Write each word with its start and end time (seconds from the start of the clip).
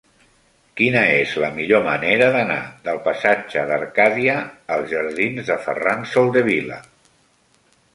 Quina 0.79 1.03
és 1.17 1.33
la 1.43 1.49
millor 1.57 1.83
manera 1.89 2.31
d'anar 2.37 2.57
del 2.89 3.03
passatge 3.11 3.69
d'Arcadia 3.73 4.41
als 4.79 4.93
jardins 4.99 5.53
de 5.55 5.63
Ferran 5.69 6.07
Soldevila? 6.17 6.87